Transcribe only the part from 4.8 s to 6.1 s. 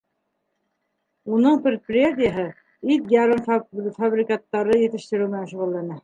етештереү менән шөғөлләнә.